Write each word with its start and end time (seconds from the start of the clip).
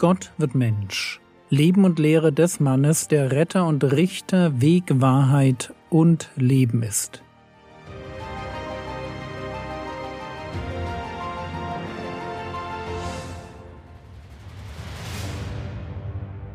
Gott 0.00 0.32
wird 0.38 0.54
Mensch. 0.54 1.20
Leben 1.50 1.84
und 1.84 1.98
Lehre 1.98 2.32
des 2.32 2.58
Mannes, 2.58 3.08
der 3.08 3.32
Retter 3.32 3.66
und 3.66 3.84
Richter, 3.84 4.62
Weg, 4.62 4.84
Wahrheit 4.94 5.74
und 5.90 6.30
Leben 6.36 6.82
ist. 6.82 7.22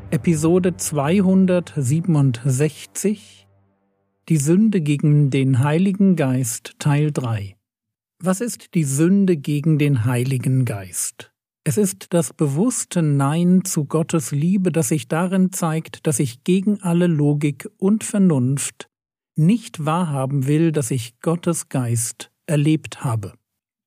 Episode 0.10 0.76
267 0.76 3.46
Die 4.28 4.38
Sünde 4.38 4.82
gegen 4.82 5.30
den 5.30 5.64
Heiligen 5.64 6.16
Geist 6.16 6.80
Teil 6.80 7.12
3 7.12 7.56
Was 8.24 8.42
ist 8.42 8.74
die 8.74 8.86
Sünde 8.86 9.38
gegen 9.38 9.78
den 9.78 10.06
Heiligen 10.06 10.66
Geist? 10.66 11.35
Es 11.68 11.78
ist 11.78 12.14
das 12.14 12.32
bewusste 12.32 13.02
Nein 13.02 13.66
zu 13.66 13.86
Gottes 13.86 14.30
Liebe, 14.30 14.72
das 14.72 14.90
sich 14.90 15.08
darin 15.08 15.52
zeigt, 15.52 16.06
dass 16.06 16.20
ich 16.20 16.44
gegen 16.44 16.80
alle 16.84 17.08
Logik 17.08 17.68
und 17.78 18.04
Vernunft 18.04 18.88
nicht 19.36 19.84
wahrhaben 19.84 20.46
will, 20.46 20.72
dass 20.72 20.92
ich 20.92 21.20
Gottes 21.22 21.68
Geist 21.68 22.32
erlebt 22.46 23.04
habe. 23.04 23.34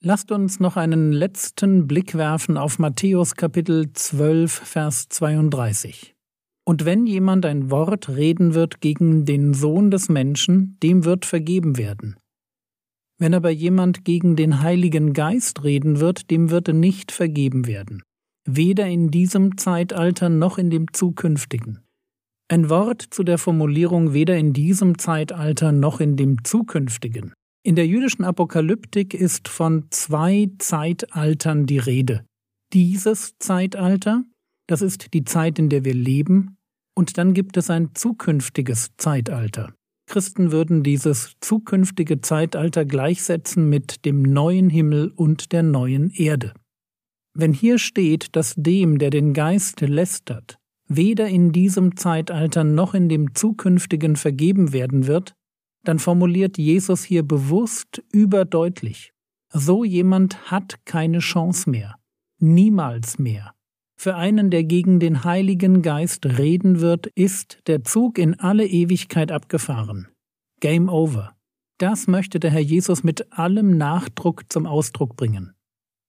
Lasst 0.02 0.32
uns 0.32 0.59
noch 0.59 0.77
einen 0.77 1.12
letzten 1.12 1.87
Blick 1.87 2.16
werfen 2.16 2.56
auf 2.56 2.80
Matthäus 2.80 3.37
Kapitel 3.37 3.92
12, 3.92 4.52
Vers 4.52 5.09
32. 5.10 6.16
Und 6.65 6.84
wenn 6.84 7.06
jemand 7.06 7.46
ein 7.46 7.70
Wort 7.70 8.09
reden 8.09 8.54
wird 8.54 8.80
gegen 8.80 9.24
den 9.24 9.54
Sohn 9.54 9.92
des 9.92 10.09
Menschen, 10.09 10.76
dem 10.82 11.04
wird 11.04 11.24
vergeben 11.24 11.79
werden. 11.79 12.16
Wenn 13.19 13.35
aber 13.35 13.51
jemand 13.51 14.05
gegen 14.05 14.37
den 14.37 14.61
Heiligen 14.63 15.13
Geist 15.13 15.65
reden 15.65 15.99
wird, 15.99 16.30
dem 16.30 16.51
wird 16.51 16.69
nicht 16.69 17.11
vergeben 17.11 17.66
werden, 17.66 18.02
weder 18.47 18.87
in 18.87 19.10
diesem 19.10 19.57
Zeitalter 19.59 20.29
noch 20.29 20.57
in 20.57 20.71
dem 20.71 20.93
zukünftigen. 20.93 21.80
Ein 22.49 22.71
Wort 22.71 23.02
zu 23.02 23.25
der 23.25 23.38
Formulierung 23.38 24.15
weder 24.15 24.38
in 24.38 24.52
diesem 24.52 24.99
Zeitalter 24.99 25.73
noch 25.73 26.01
in 26.01 26.16
dem 26.16 26.45
zukünftigen. 26.45 27.35
In 27.65 27.77
der 27.77 27.87
jüdischen 27.87 28.25
Apokalyptik 28.25 29.13
ist 29.13 29.49
von 29.49 29.87
zwei 29.91 30.51
Zeitaltern 30.59 31.66
die 31.66 31.79
Rede. 31.79 32.25
Dieses 32.73 33.37
Zeitalter, 33.38 34.25
das 34.66 34.80
ist 34.80 35.13
die 35.13 35.25
Zeit, 35.25 35.59
in 35.59 35.69
der 35.69 35.85
wir 35.85 35.95
leben, 35.95 36.57
und 36.95 37.19
dann 37.19 37.35
gibt 37.35 37.57
es 37.57 37.69
ein 37.69 37.95
zukünftiges 37.95 38.91
Zeitalter. 38.97 39.75
Christen 40.09 40.51
würden 40.51 40.82
dieses 40.82 41.37
zukünftige 41.40 42.20
Zeitalter 42.20 42.84
gleichsetzen 42.84 43.68
mit 43.68 44.04
dem 44.04 44.23
neuen 44.23 44.70
Himmel 44.70 45.12
und 45.14 45.52
der 45.52 45.62
neuen 45.62 46.10
Erde. 46.10 46.54
Wenn 47.34 47.52
hier 47.52 47.78
steht, 47.78 48.34
dass 48.34 48.54
dem, 48.56 48.98
der 48.98 49.10
den 49.10 49.34
Geist 49.34 49.80
lästert, 49.82 50.59
weder 50.88 51.29
in 51.29 51.52
diesem 51.52 51.96
Zeitalter 51.96 52.64
noch 52.64 52.95
in 52.95 53.09
dem 53.09 53.34
zukünftigen 53.34 54.16
vergeben 54.16 54.73
werden 54.73 55.06
wird, 55.06 55.34
dann 55.84 55.98
formuliert 55.98 56.59
Jesus 56.59 57.04
hier 57.04 57.23
bewusst 57.23 58.02
überdeutlich, 58.10 59.12
so 59.52 59.84
jemand 59.84 60.51
hat 60.51 60.84
keine 60.84 61.20
Chance 61.20 61.70
mehr, 61.70 61.96
niemals 62.38 63.18
mehr. 63.18 63.54
Für 64.00 64.15
einen, 64.15 64.50
der 64.50 64.62
gegen 64.62 65.00
den 65.00 65.25
Heiligen 65.25 65.82
Geist 65.82 66.25
reden 66.25 66.81
wird, 66.81 67.09
ist 67.09 67.59
der 67.66 67.82
Zug 67.82 68.16
in 68.16 68.38
alle 68.38 68.65
Ewigkeit 68.65 69.32
abgefahren. 69.32 70.06
Game 70.60 70.88
over. 70.88 71.34
Das 71.78 72.06
möchte 72.06 72.38
der 72.38 72.53
Herr 72.53 72.60
Jesus 72.60 73.03
mit 73.03 73.32
allem 73.32 73.76
Nachdruck 73.76 74.44
zum 74.53 74.66
Ausdruck 74.66 75.16
bringen. 75.16 75.53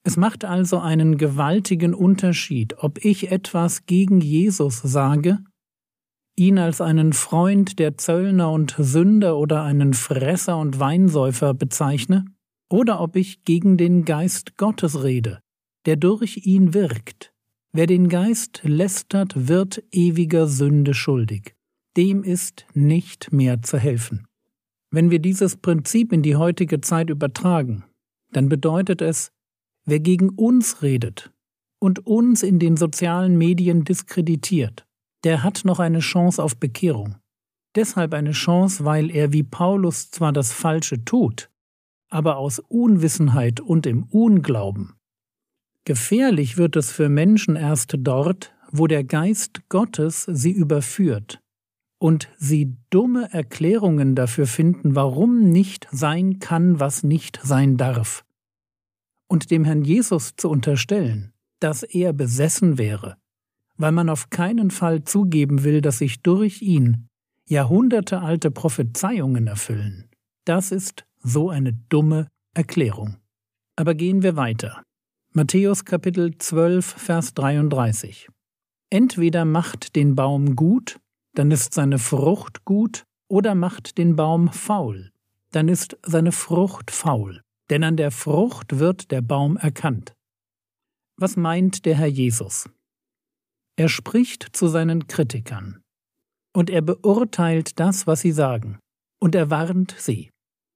Es 0.04 0.18
macht 0.18 0.46
also 0.46 0.78
einen 0.80 1.18
gewaltigen 1.18 1.96
Unterschied, 1.96 2.76
ob 2.78 3.04
ich 3.04 3.32
etwas 3.32 3.88
gegen 3.88 4.22
Jesus 4.22 4.82
sage, 4.82 5.40
ihn 6.36 6.60
als 6.60 6.82
einen 6.82 7.14
Freund 7.14 7.80
der 7.80 7.98
Zöllner 7.98 8.52
und 8.52 8.76
Sünder 8.78 9.36
oder 9.38 9.64
einen 9.64 9.94
Fresser 9.94 10.58
und 10.58 10.80
Weinsäufer 10.80 11.56
bezeichne, 11.56 12.26
oder 12.72 13.02
ob 13.02 13.16
ich 13.16 13.44
gegen 13.44 13.78
den 13.78 14.06
Geist 14.06 14.58
Gottes 14.58 15.04
rede, 15.04 15.40
der 15.88 15.96
durch 15.96 16.46
ihn 16.46 16.76
wirkt, 16.76 17.29
Wer 17.72 17.86
den 17.86 18.10
Geist 18.10 18.62
lästert, 18.64 19.48
wird 19.48 19.84
ewiger 19.92 20.48
Sünde 20.48 20.96
schuldig. 20.96 21.56
Dem 21.98 22.24
ist 22.24 22.66
nicht 22.74 23.32
mehr 23.32 23.62
zu 23.62 23.78
helfen. 23.78 24.26
Wenn 24.90 25.12
wir 25.12 25.20
dieses 25.20 25.56
Prinzip 25.56 26.12
in 26.12 26.24
die 26.24 26.36
heutige 26.36 26.82
Zeit 26.82 27.12
übertragen, 27.12 27.84
dann 28.32 28.50
bedeutet 28.50 29.04
es, 29.04 29.32
wer 29.86 30.00
gegen 30.00 30.30
uns 30.30 30.82
redet 30.82 31.32
und 31.80 32.08
uns 32.08 32.42
in 32.42 32.58
den 32.58 32.76
sozialen 32.76 33.38
Medien 33.38 33.84
diskreditiert, 33.84 34.88
der 35.24 35.44
hat 35.44 35.64
noch 35.64 35.80
eine 35.80 36.00
Chance 36.00 36.42
auf 36.42 36.58
Bekehrung. 36.58 37.18
Deshalb 37.76 38.16
eine 38.16 38.32
Chance, 38.32 38.84
weil 38.84 39.12
er 39.12 39.32
wie 39.32 39.44
Paulus 39.44 40.10
zwar 40.10 40.34
das 40.34 40.52
Falsche 40.52 41.06
tut, 41.06 41.52
aber 42.10 42.38
aus 42.38 42.58
Unwissenheit 42.58 43.60
und 43.60 43.86
im 43.86 44.04
Unglauben 44.06 44.99
Gefährlich 45.90 46.56
wird 46.58 46.76
es 46.76 46.92
für 46.92 47.10
Menschen 47.10 47.56
erst 47.56 47.96
dort, 47.98 48.54
wo 48.70 48.86
der 48.86 49.04
Geist 49.04 49.68
Gottes 49.70 50.22
sie 50.32 50.52
überführt 50.52 51.42
und 51.98 52.30
sie 52.38 52.78
dumme 52.92 53.34
Erklärungen 53.34 54.14
dafür 54.14 54.46
finden, 54.46 54.94
warum 54.94 55.50
nicht 55.50 55.88
sein 55.90 56.38
kann, 56.38 56.80
was 56.80 57.02
nicht 57.02 57.40
sein 57.42 57.76
darf. 57.78 58.24
Und 59.28 59.50
dem 59.50 59.66
Herrn 59.66 59.84
Jesus 59.84 60.36
zu 60.38 60.52
unterstellen, 60.52 61.34
dass 61.60 61.82
er 61.82 62.14
besessen 62.14 62.78
wäre, 62.78 63.18
weil 63.78 63.92
man 63.92 64.10
auf 64.10 64.30
keinen 64.30 64.70
Fall 64.70 65.06
zugeben 65.06 65.64
will, 65.64 65.82
dass 65.82 65.98
sich 65.98 66.22
durch 66.22 66.62
ihn 66.62 67.08
jahrhundertealte 67.48 68.52
Prophezeiungen 68.52 69.48
erfüllen, 69.48 70.08
das 70.46 70.72
ist 70.72 71.08
so 71.18 71.50
eine 71.50 71.74
dumme 71.74 72.28
Erklärung. 72.54 73.18
Aber 73.76 73.96
gehen 73.96 74.22
wir 74.22 74.36
weiter. 74.36 74.84
Matthäus 75.32 75.86
Kapitel 75.86 76.36
12, 76.40 76.84
Vers 76.84 77.36
33. 77.36 78.30
Entweder 78.90 79.46
macht 79.46 79.96
den 79.96 80.16
Baum 80.16 80.56
gut, 80.56 81.00
dann 81.36 81.52
ist 81.52 81.76
seine 81.76 82.00
Frucht 82.00 82.66
gut, 82.66 83.04
oder 83.28 83.54
macht 83.54 84.00
den 84.00 84.16
Baum 84.16 84.52
faul, 84.52 85.12
dann 85.52 85.68
ist 85.68 86.00
seine 86.04 86.32
Frucht 86.32 86.90
faul, 86.90 87.44
denn 87.70 87.84
an 87.84 87.96
der 87.96 88.10
Frucht 88.10 88.80
wird 88.80 89.12
der 89.12 89.22
Baum 89.22 89.56
erkannt. 89.58 90.16
Was 91.16 91.38
meint 91.38 91.86
der 91.86 91.96
Herr 91.96 92.08
Jesus? 92.08 92.68
Er 93.76 93.88
spricht 93.88 94.48
zu 94.54 94.68
seinen 94.68 95.06
Kritikern, 95.06 95.84
und 96.56 96.72
er 96.72 96.82
beurteilt 96.82 97.80
das, 97.80 98.08
was 98.08 98.22
sie 98.22 98.32
sagen, 98.32 98.80
und 99.20 99.36
er 99.36 99.52
warnt 99.52 99.94
sie. 99.96 100.32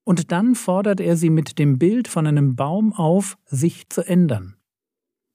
Und 0.06 0.31
dann 0.31 0.56
fordert 0.56 1.00
er 1.00 1.16
sie 1.16 1.30
mit 1.30 1.59
dem 1.59 1.80
Bild 1.80 2.08
von 2.08 2.28
einem 2.28 2.56
Baum 2.56 2.94
auf, 2.94 3.38
sich 3.46 3.90
zu 3.90 4.02
ändern. 4.06 4.58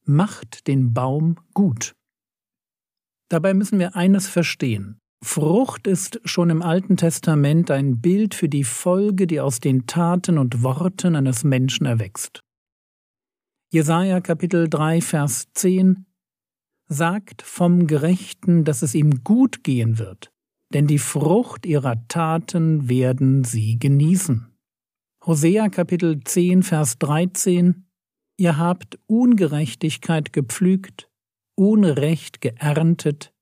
Macht 0.04 0.66
den 0.66 0.92
Baum 0.92 1.36
gut. 1.54 1.94
Dabei 3.28 3.54
müssen 3.54 3.78
wir 3.78 3.96
eines 3.96 4.28
verstehen. 4.28 5.00
Frucht 5.22 5.86
ist 5.86 6.20
schon 6.24 6.48
im 6.48 6.62
Alten 6.62 6.96
Testament 6.96 7.70
ein 7.70 8.00
Bild 8.00 8.34
für 8.34 8.48
die 8.48 8.64
Folge, 8.64 9.26
die 9.26 9.40
aus 9.40 9.58
den 9.60 9.86
Taten 9.86 10.38
und 10.38 10.62
Worten 10.62 11.16
eines 11.16 11.44
Menschen 11.44 11.86
erwächst. 11.86 12.40
Jesaja 13.70 14.20
Kapitel 14.20 14.68
3, 14.68 15.00
Vers 15.00 15.48
10 15.54 16.06
sagt 16.88 17.42
vom 17.42 17.86
Gerechten, 17.86 18.64
dass 18.64 18.82
es 18.82 18.94
ihm 18.94 19.22
gut 19.24 19.62
gehen 19.62 19.98
wird, 19.98 20.32
denn 20.72 20.86
die 20.86 20.98
Frucht 20.98 21.66
ihrer 21.66 22.06
Taten 22.08 22.88
werden 22.88 23.44
sie 23.44 23.78
genießen. 23.78 24.57
Hosea 25.28 25.68
Kapitel 25.68 26.24
10, 26.24 26.62
Vers 26.62 26.96
13 27.00 27.84
Ihr 28.38 28.56
habt 28.56 28.98
Ungerechtigkeit 29.06 30.32
gepflügt, 30.32 31.10
Unrecht 31.54 32.40
geerntet, 32.40 33.34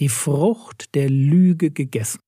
die 0.00 0.08
Frucht 0.08 0.92
der 0.96 1.08
Lüge 1.08 1.70
gegessen. 1.70 2.18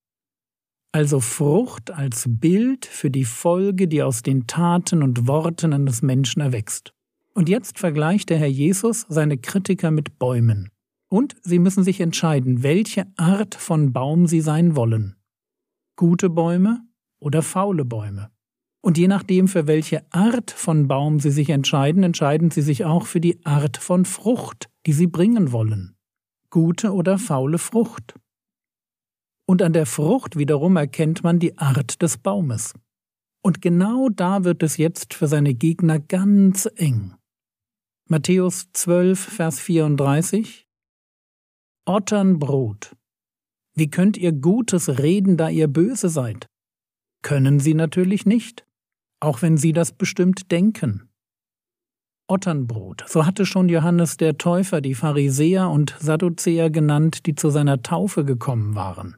Also 0.93 1.19
Frucht 1.19 1.91
als 1.91 2.27
Bild 2.29 2.85
für 2.85 3.11
die 3.11 3.25
Folge, 3.25 3.89
die 3.89 4.01
aus 4.01 4.21
den 4.21 4.47
Taten 4.47 5.03
und 5.03 5.27
Worten 5.27 5.73
eines 5.73 6.01
Menschen 6.01 6.41
erwächst. 6.41 6.93
Und 7.33 7.49
jetzt 7.49 7.79
vergleicht 7.79 8.29
der 8.29 8.37
Herr 8.37 8.47
Jesus 8.47 9.05
seine 9.09 9.37
Kritiker 9.37 9.91
mit 9.91 10.17
Bäumen. 10.17 10.69
Und 11.09 11.35
sie 11.41 11.59
müssen 11.59 11.83
sich 11.83 11.99
entscheiden, 11.99 12.63
welche 12.63 13.05
Art 13.17 13.53
von 13.53 13.91
Baum 13.91 14.27
sie 14.27 14.39
sein 14.39 14.77
wollen. 14.77 15.17
Gute 15.97 16.29
Bäume 16.29 16.87
oder 17.19 17.41
faule 17.41 17.83
Bäume. 17.83 18.32
Und 18.85 18.97
je 18.97 19.07
nachdem, 19.07 19.47
für 19.47 19.65
welche 19.65 20.03
Art 20.11 20.51
von 20.51 20.89
Baum 20.89 21.21
Sie 21.21 21.31
sich 21.31 21.49
entscheiden, 21.49 22.03
entscheiden 22.03 22.51
Sie 22.51 22.61
sich 22.61 22.83
auch 22.83 23.05
für 23.05 23.21
die 23.21 23.43
Art 23.45 23.77
von 23.77 24.03
Frucht, 24.03 24.69
die 24.85 24.91
Sie 24.91 25.07
bringen 25.07 25.53
wollen. 25.53 25.95
Gute 26.49 26.91
oder 26.91 27.17
faule 27.17 27.59
Frucht. 27.59 28.15
Und 29.45 29.61
an 29.61 29.71
der 29.71 29.85
Frucht 29.85 30.37
wiederum 30.37 30.75
erkennt 30.75 31.23
man 31.23 31.39
die 31.39 31.57
Art 31.57 32.01
des 32.01 32.17
Baumes. 32.17 32.73
Und 33.41 33.61
genau 33.61 34.09
da 34.09 34.43
wird 34.43 34.61
es 34.63 34.75
jetzt 34.75 35.13
für 35.13 35.27
seine 35.27 35.53
Gegner 35.53 35.99
ganz 35.99 36.69
eng. 36.75 37.15
Matthäus 38.09 38.67
12, 38.73 39.17
Vers 39.17 39.59
34 39.61 40.67
Otternbrot. 41.85 42.97
Wie 43.75 43.89
könnt 43.89 44.17
ihr 44.17 44.33
Gutes 44.33 44.99
reden, 44.99 45.37
da 45.37 45.49
ihr 45.49 45.69
böse 45.69 46.09
seid? 46.09 46.47
Können 47.21 47.61
sie 47.61 47.73
natürlich 47.73 48.25
nicht, 48.25 48.65
auch 49.23 49.41
wenn 49.41 49.57
sie 49.57 49.73
das 49.73 49.91
bestimmt 49.91 50.51
denken. 50.51 51.09
Otternbrot, 52.27 53.03
so 53.07 53.25
hatte 53.25 53.45
schon 53.45 53.67
Johannes 53.69 54.17
der 54.17 54.37
Täufer 54.37 54.81
die 54.81 54.95
Pharisäer 54.95 55.69
und 55.69 55.95
Sadduzäer 55.99 56.69
genannt, 56.69 57.25
die 57.25 57.35
zu 57.35 57.49
seiner 57.49 57.81
Taufe 57.81 58.23
gekommen 58.23 58.75
waren. 58.75 59.17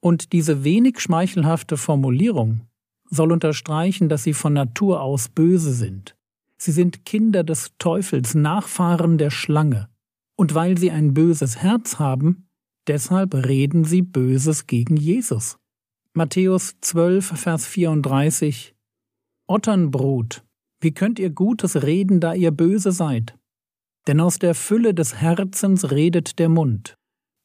Und 0.00 0.32
diese 0.32 0.64
wenig 0.64 0.98
schmeichelhafte 1.00 1.76
Formulierung 1.76 2.62
soll 3.08 3.32
unterstreichen, 3.32 4.08
dass 4.08 4.24
sie 4.24 4.32
von 4.32 4.54
Natur 4.54 5.02
aus 5.02 5.28
böse 5.28 5.72
sind. 5.72 6.16
Sie 6.56 6.72
sind 6.72 7.04
Kinder 7.04 7.44
des 7.44 7.72
Teufels, 7.78 8.34
Nachfahren 8.34 9.18
der 9.18 9.30
Schlange. 9.30 9.88
Und 10.34 10.54
weil 10.54 10.78
sie 10.78 10.90
ein 10.90 11.12
böses 11.12 11.58
Herz 11.58 11.98
haben, 11.98 12.48
deshalb 12.86 13.34
reden 13.34 13.84
sie 13.84 14.02
Böses 14.02 14.66
gegen 14.66 14.96
Jesus. 14.96 15.58
Matthäus 16.14 16.74
12, 16.80 17.38
Vers 17.38 17.66
34 17.66 18.74
Otternbrut, 19.52 20.42
wie 20.80 20.92
könnt 20.92 21.18
ihr 21.18 21.28
Gutes 21.28 21.82
reden, 21.82 22.20
da 22.20 22.32
ihr 22.32 22.52
böse 22.52 22.90
seid? 22.90 23.36
Denn 24.06 24.18
aus 24.18 24.38
der 24.38 24.54
Fülle 24.54 24.94
des 24.94 25.16
Herzens 25.16 25.90
redet 25.90 26.38
der 26.38 26.48
Mund. 26.48 26.96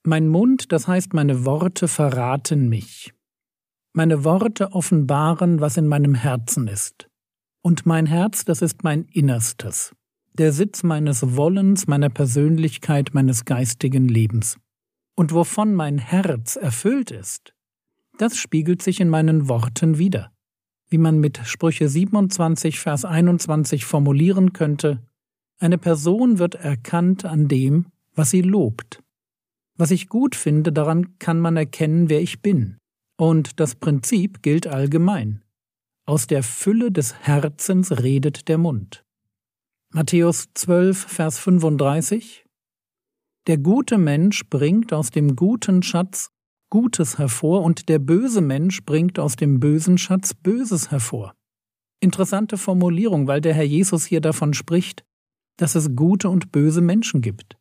Mein 0.06 0.30
Mund, 0.30 0.72
das 0.72 0.88
heißt 0.88 1.14
meine 1.14 1.44
Worte, 1.44 1.90
verraten 1.90 2.70
mich. 2.70 3.14
Meine 3.92 4.24
Worte 4.24 4.72
offenbaren, 4.72 5.60
was 5.60 5.76
in 5.76 5.86
meinem 5.86 6.16
Herzen 6.16 6.70
ist. 6.70 7.10
Und 7.62 7.86
mein 7.86 8.06
Herz, 8.06 8.46
das 8.46 8.62
ist 8.62 8.86
mein 8.86 9.04
Innerstes, 9.12 9.94
der 10.32 10.54
Sitz 10.54 10.84
meines 10.84 11.36
Wollens, 11.36 11.88
meiner 11.88 12.10
Persönlichkeit, 12.10 13.14
meines 13.16 13.44
geistigen 13.44 14.08
Lebens. 14.08 14.58
Und 15.18 15.34
wovon 15.34 15.74
mein 15.74 15.98
Herz 15.98 16.56
erfüllt 16.56 17.12
ist, 17.12 17.54
das 18.18 18.38
spiegelt 18.38 18.82
sich 18.82 19.02
in 19.02 19.10
meinen 19.10 19.50
Worten 19.50 19.98
wider. 19.98 20.32
Wie 20.90 20.98
man 20.98 21.20
mit 21.20 21.42
Sprüche 21.46 21.90
27, 21.90 22.80
Vers 22.80 23.04
21 23.04 23.86
formulieren 23.86 24.54
könnte, 24.54 25.02
eine 25.60 25.78
Person 25.78 26.40
wird 26.40 26.56
erkannt 26.56 27.26
an 27.26 27.48
dem, 27.48 27.88
was 28.14 28.30
sie 28.30 28.42
lobt. 28.42 29.04
Was 29.76 29.92
ich 29.92 30.08
gut 30.08 30.36
finde, 30.36 30.72
daran 30.72 31.20
kann 31.20 31.40
man 31.40 31.58
erkennen, 31.58 32.10
wer 32.10 32.22
ich 32.22 32.42
bin. 32.42 32.78
Und 33.18 33.60
das 33.60 33.76
Prinzip 33.76 34.42
gilt 34.42 34.68
allgemein. 34.68 35.44
Aus 36.06 36.26
der 36.26 36.42
Fülle 36.42 36.92
des 36.92 37.16
Herzens 37.16 37.92
redet 37.92 38.48
der 38.48 38.58
Mund. 38.58 39.04
Matthäus 39.90 40.48
12, 40.54 40.98
Vers 40.98 41.40
35 41.40 42.46
Der 43.48 43.58
gute 43.58 43.98
Mensch 43.98 44.48
bringt 44.50 44.94
aus 44.94 45.12
dem 45.12 45.36
guten 45.36 45.84
Schatz 45.84 46.30
Gutes 46.70 47.18
hervor 47.18 47.64
und 47.64 47.88
der 47.88 48.00
böse 48.00 48.42
Mensch 48.42 48.84
bringt 48.84 49.20
aus 49.20 49.38
dem 49.38 49.60
bösen 49.60 49.98
Schatz 49.98 50.34
Böses 50.34 50.92
hervor. 50.92 51.34
Interessante 52.02 52.58
Formulierung, 52.58 53.28
weil 53.28 53.42
der 53.42 53.54
Herr 53.54 53.64
Jesus 53.64 54.06
hier 54.06 54.22
davon 54.22 54.54
spricht, 54.54 55.06
dass 55.58 55.76
es 55.76 55.96
gute 55.96 56.30
und 56.30 56.52
böse 56.52 56.82
Menschen 56.82 57.22
gibt. 57.22 57.58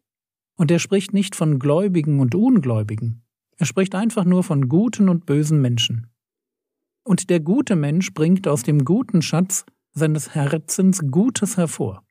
Und 0.57 0.71
er 0.71 0.79
spricht 0.79 1.15
nicht 1.15 1.37
von 1.37 1.59
Gläubigen 1.59 2.19
und 2.19 2.35
Ungläubigen. 2.35 3.23
Er 3.57 3.67
spricht 3.67 3.95
einfach 3.95 4.25
nur 4.25 4.43
von 4.43 4.69
guten 4.69 5.09
und 5.09 5.25
bösen 5.25 5.61
Menschen. 5.61 6.09
Und 7.05 7.31
der 7.31 7.41
gute 7.41 7.77
Mensch 7.77 8.13
bringt 8.13 8.49
aus 8.49 8.65
dem 8.65 8.85
guten 8.85 9.23
Schatz 9.23 9.65
seines 9.93 10.35
Herzens 10.35 11.03
Gutes 11.11 11.57
hervor. 11.57 12.03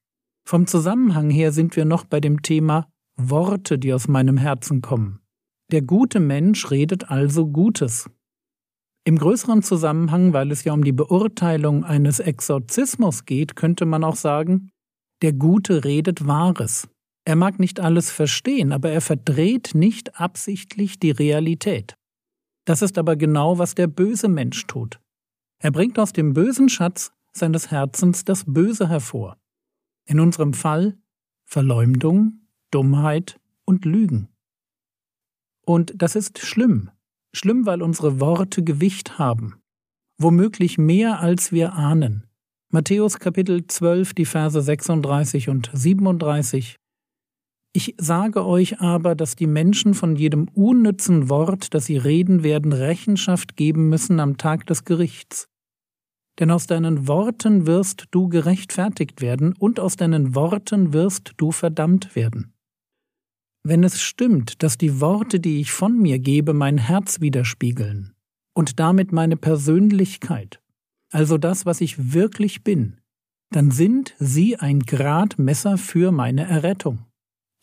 Vom 0.47 0.65
Zusammenhang 0.65 1.30
her 1.30 1.51
sind 1.51 1.75
wir 1.75 1.86
noch 1.86 2.06
bei 2.06 2.19
dem 2.19 2.42
Thema 2.42 2.88
Worte, 3.18 3.77
die 3.77 3.94
aus 3.94 4.07
meinem 4.07 4.38
Herzen 4.38 4.81
kommen. 4.81 5.19
Der 5.71 5.81
gute 5.81 6.19
Mensch 6.19 6.69
redet 6.69 7.09
also 7.09 7.47
Gutes. 7.47 8.07
Im 9.03 9.17
größeren 9.17 9.63
Zusammenhang, 9.63 10.31
weil 10.31 10.51
es 10.51 10.63
ja 10.63 10.73
um 10.73 10.83
die 10.83 10.91
Beurteilung 10.91 11.83
eines 11.83 12.19
Exorzismus 12.19 13.25
geht, 13.25 13.56
könnte 13.56 13.85
man 13.85 14.03
auch 14.03 14.15
sagen, 14.15 14.69
der 15.23 15.33
Gute 15.33 15.83
redet 15.83 16.27
Wahres. 16.27 16.88
Er 17.25 17.35
mag 17.35 17.59
nicht 17.59 17.79
alles 17.79 18.12
verstehen, 18.12 18.71
aber 18.71 18.91
er 18.91 19.01
verdreht 19.01 19.71
nicht 19.73 20.19
absichtlich 20.19 21.00
die 21.00 21.12
Realität. 21.12 21.95
Das 22.65 22.83
ist 22.83 23.00
aber 23.00 23.15
genau, 23.15 23.57
was 23.57 23.73
der 23.73 23.88
böse 23.88 24.27
Mensch 24.27 24.68
tut. 24.68 25.00
Er 25.59 25.71
bringt 25.71 25.97
aus 25.97 26.13
dem 26.13 26.33
bösen 26.33 26.69
Schatz 26.69 27.11
seines 27.31 27.71
Herzens 27.71 28.23
das 28.23 28.44
Böse 28.45 28.88
hervor. 28.88 29.38
In 30.07 30.19
unserem 30.19 30.53
Fall 30.53 30.97
Verleumdung, 31.45 32.47
Dummheit 32.69 33.39
und 33.65 33.85
Lügen. 33.85 34.29
Und 35.65 35.94
das 35.97 36.15
ist 36.15 36.39
schlimm. 36.39 36.89
Schlimm, 37.33 37.65
weil 37.65 37.81
unsere 37.81 38.19
Worte 38.19 38.63
Gewicht 38.63 39.19
haben. 39.19 39.56
Womöglich 40.17 40.77
mehr, 40.77 41.19
als 41.19 41.51
wir 41.51 41.73
ahnen. 41.73 42.25
Matthäus 42.71 43.19
Kapitel 43.19 43.67
12, 43.67 44.13
die 44.13 44.25
Verse 44.25 44.62
36 44.62 45.50
und 45.50 45.69
37. 45.73 46.77
Ich 47.73 47.94
sage 47.97 48.45
euch 48.45 48.79
aber, 48.79 49.15
dass 49.15 49.35
die 49.35 49.47
Menschen 49.47 49.94
von 49.94 50.15
jedem 50.15 50.47
unnützen 50.53 51.29
Wort, 51.29 51.73
das 51.73 51.85
sie 51.85 51.97
reden 51.97 52.44
werden, 52.44 52.71
Rechenschaft 52.71 53.57
geben 53.57 53.89
müssen 53.89 54.21
am 54.21 54.38
Tag 54.38 54.65
des 54.68 54.85
Gerichts. 54.85 55.47
Denn 56.39 56.51
aus 56.51 56.68
deinen 56.68 57.07
Worten 57.07 57.68
wirst 57.68 58.06
du 58.11 58.29
gerechtfertigt 58.29 59.21
werden 59.21 59.53
und 59.59 59.79
aus 59.81 59.97
deinen 59.97 60.35
Worten 60.35 60.94
wirst 60.94 61.33
du 61.35 61.51
verdammt 61.51 62.15
werden. 62.15 62.55
Wenn 63.67 63.83
es 63.83 64.00
stimmt, 64.00 64.62
dass 64.62 64.77
die 64.77 65.01
Worte, 65.01 65.39
die 65.39 65.59
ich 65.59 65.71
von 65.71 66.00
mir 66.00 66.19
gebe, 66.19 66.53
mein 66.53 66.77
Herz 66.77 67.19
widerspiegeln 67.19 68.13
und 68.53 68.79
damit 68.79 69.12
meine 69.12 69.38
Persönlichkeit, 69.38 70.62
also 71.12 71.39
das, 71.39 71.65
was 71.65 71.81
ich 71.81 72.13
wirklich 72.13 72.63
bin, 72.63 72.97
dann 73.50 73.71
sind 73.71 74.13
sie 74.19 74.56
ein 74.56 74.81
Gradmesser 74.81 75.79
für 75.79 76.12
meine 76.12 76.47
Errettung. 76.47 77.07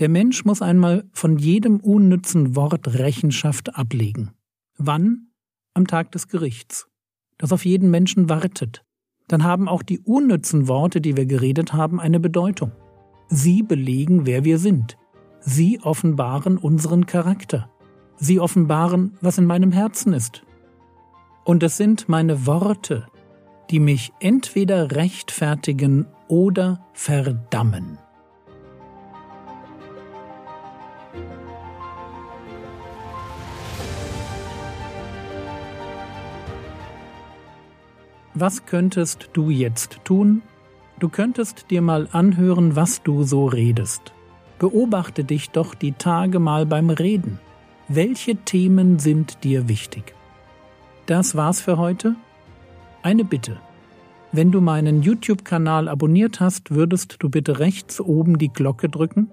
Der 0.01 0.09
Mensch 0.09 0.45
muss 0.45 0.61
einmal 0.61 1.09
von 1.13 1.39
jedem 1.39 1.79
unnützen 1.79 2.57
Wort 2.57 2.95
Rechenschaft 2.95 3.77
ablegen. 3.77 4.33
Wann? 4.79 5.29
Am 5.73 5.87
Tag 5.87 6.11
des 6.11 6.27
Gerichts, 6.27 6.89
das 7.39 7.53
auf 7.53 7.65
jeden 7.65 7.93
Menschen 7.93 8.29
wartet. 8.29 8.85
Dann 9.29 9.45
haben 9.45 9.69
auch 9.69 9.85
die 9.85 10.01
unnützen 10.01 10.67
Worte, 10.67 11.01
die 11.01 11.17
wir 11.17 11.27
geredet 11.27 11.73
haben, 11.73 12.01
eine 12.01 12.19
Bedeutung. 12.19 12.73
Sie 13.29 13.63
belegen, 13.63 14.27
wer 14.27 14.45
wir 14.45 14.59
sind. 14.59 14.97
Sie 15.45 15.81
offenbaren 15.83 16.57
unseren 16.57 17.07
Charakter. 17.07 17.69
Sie 18.17 18.39
offenbaren, 18.39 19.19
was 19.21 19.39
in 19.39 19.45
meinem 19.45 19.73
Herzen 19.73 20.13
ist. 20.13 20.45
Und 21.45 21.65
es 21.65 21.77
sind 21.77 22.09
meine 22.09 22.47
Worte, 22.47 23.07
die 23.71 23.81
mich 23.81 24.13
entweder 24.21 24.93
rechtfertigen 24.93 26.07
oder 26.29 26.87
verdammen. 26.93 27.99
Was 38.35 38.65
könntest 38.65 39.31
du 39.33 39.51
jetzt 39.51 39.99
tun? 40.05 40.43
Du 41.01 41.09
könntest 41.09 41.71
dir 41.71 41.83
mal 41.83 42.09
anhören, 42.13 42.77
was 42.77 43.03
du 43.03 43.25
so 43.25 43.47
redest. 43.47 44.13
Beobachte 44.63 45.25
dich 45.25 45.51
doch 45.51 45.75
die 45.75 45.91
Tage 45.91 46.39
mal 46.39 46.67
beim 46.67 46.89
Reden. 46.89 47.41
Welche 47.89 48.37
Themen 48.37 49.01
sind 49.01 49.43
dir 49.43 49.69
wichtig? 49.69 50.15
Das 51.07 51.35
war's 51.35 51.61
für 51.61 51.79
heute. 51.79 52.15
Eine 53.03 53.25
Bitte. 53.25 53.57
Wenn 54.31 54.53
du 54.53 54.61
meinen 54.61 55.03
YouTube-Kanal 55.03 55.89
abonniert 55.89 56.39
hast, 56.39 56.71
würdest 56.71 57.17
du 57.19 57.29
bitte 57.29 57.59
rechts 57.59 58.01
oben 58.01 58.39
die 58.39 58.53
Glocke 58.53 58.89
drücken? 58.89 59.33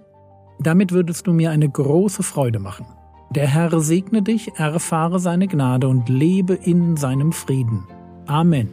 Damit 0.60 0.94
würdest 0.94 1.28
du 1.28 1.32
mir 1.32 1.52
eine 1.52 1.70
große 1.70 2.24
Freude 2.24 2.58
machen. 2.58 2.88
Der 3.30 3.46
Herr 3.46 3.80
segne 3.82 4.24
dich, 4.24 4.56
erfahre 4.56 5.20
seine 5.20 5.48
Gnade 5.48 5.90
und 5.90 6.10
lebe 6.10 6.56
in 6.56 6.98
seinem 6.98 7.34
Frieden. 7.34 7.84
Amen. 8.26 8.70